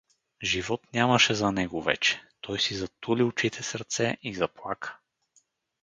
[0.43, 2.21] Живот нямаше за него вече…
[2.41, 4.99] Той си затули очите с ръце и заплака.